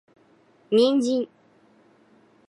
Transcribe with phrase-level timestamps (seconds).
[0.71, 1.27] 人参